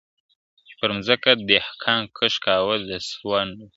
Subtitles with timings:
[0.67, 3.65] چي پر مځکه دهقان کښت کاوه د سونډو..